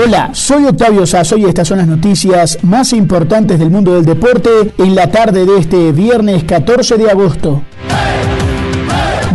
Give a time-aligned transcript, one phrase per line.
[0.00, 4.72] Hola, soy Octavio Sazo y estas son las noticias más importantes del mundo del deporte
[4.78, 7.64] en la tarde de este viernes 14 de agosto.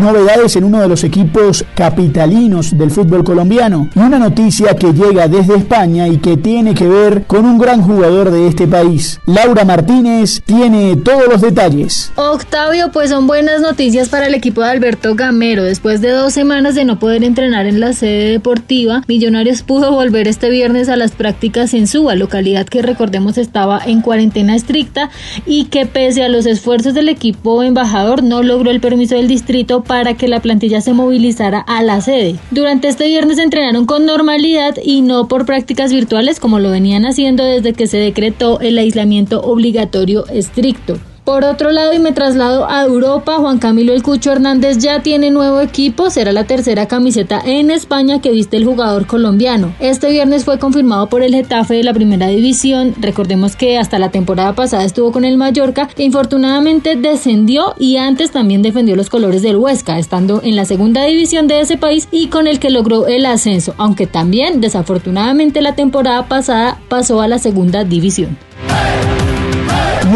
[0.03, 5.29] Novedades en uno de los equipos capitalinos del fútbol colombiano y una noticia que llega
[5.29, 9.21] desde España y que tiene que ver con un gran jugador de este país.
[9.25, 12.11] Laura Martínez tiene todos los detalles.
[12.17, 15.63] Octavio, pues son buenas noticias para el equipo de Alberto Gamero.
[15.63, 20.27] Después de dos semanas de no poder entrenar en la sede deportiva, Millonarios pudo volver
[20.27, 25.09] este viernes a las prácticas en Suba, localidad que recordemos estaba en cuarentena estricta
[25.45, 29.81] y que pese a los esfuerzos del equipo embajador no logró el permiso del distrito
[29.81, 32.35] para que la plantilla se movilizara a la sede.
[32.51, 37.43] Durante este viernes entrenaron con normalidad y no por prácticas virtuales como lo venían haciendo
[37.43, 40.97] desde que se decretó el aislamiento obligatorio estricto.
[41.23, 45.31] Por otro lado, y me traslado a Europa, Juan Camilo El Cucho Hernández ya tiene
[45.31, 49.73] nuevo equipo, será la tercera camiseta en España que viste el jugador colombiano.
[49.79, 54.11] Este viernes fue confirmado por el Getafe de la primera división, recordemos que hasta la
[54.11, 59.41] temporada pasada estuvo con el Mallorca, que infortunadamente descendió y antes también defendió los colores
[59.43, 63.07] del Huesca, estando en la segunda división de ese país y con el que logró
[63.07, 68.37] el ascenso, aunque también desafortunadamente la temporada pasada pasó a la segunda división.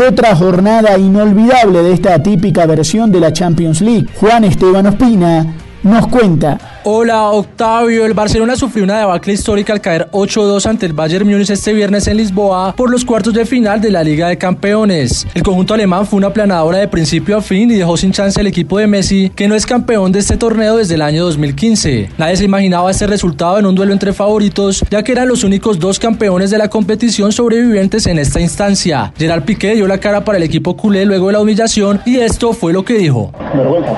[0.06, 4.08] Otra jornada inolvidable de esta típica versión de la Champions League.
[4.20, 6.77] Juan Esteban Ospina nos cuenta.
[6.90, 11.50] Hola Octavio, el Barcelona sufrió una debacle histórica al caer 8-2 ante el Bayern Múnich
[11.50, 15.28] este viernes en Lisboa por los cuartos de final de la Liga de Campeones.
[15.34, 18.47] El conjunto alemán fue una planadora de principio a fin y dejó sin chance al
[18.47, 22.12] equipo de Messi, que no es campeón de este torneo desde el año 2015.
[22.18, 25.80] Nadie se imaginaba este resultado en un duelo entre favoritos, ya que eran los únicos
[25.80, 29.12] dos campeones de la competición sobrevivientes en esta instancia.
[29.18, 32.53] Gerard Piqué dio la cara para el equipo culé luego de la humillación y esto
[32.53, 33.34] fue lo que dijo.
[33.53, 33.92] Vergüenza,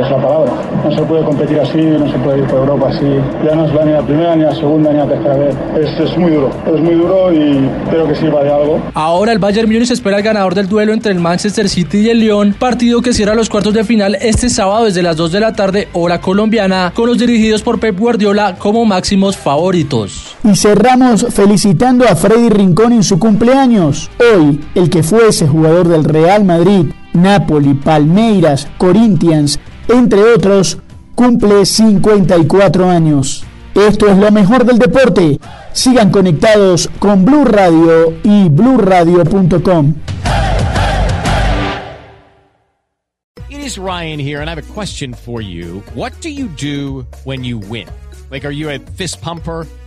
[0.00, 0.52] es la palabra.
[0.84, 3.06] No se puede competir así, no se puede ir por Europa así.
[3.44, 5.54] Ya no es la ni la primera, ni la segunda, ni la tercera vez.
[5.80, 8.80] Es, es muy duro, es muy duro y espero que sirva de algo.
[8.94, 12.20] Ahora el Bayern Múnich espera al ganador del duelo entre el Manchester City y el
[12.20, 15.52] Lyon, partido que cierra los cuartos de final este sábado desde las 2 de la
[15.52, 20.36] tarde, hora colombiana, con los dirigidos por Pep Guardiola como máximos favoritos.
[20.44, 24.10] Y cerramos felicitando a Freddy Rincón en su cumpleaños.
[24.20, 29.58] Hoy, el que fuese jugador del Real Madrid, Napoli, Palmeiras, Corinthians,
[29.88, 30.78] entre otros,
[31.16, 33.42] cumple 54 años.
[33.74, 35.40] Esto es lo mejor del deporte.
[35.72, 39.94] Sigan conectados con Blue Radio y bluradio.com.
[43.48, 45.82] It is Ryan here, and I have a question for you.
[45.94, 47.88] What do you do when you win?
[48.30, 49.66] Like, are you a fist pumper?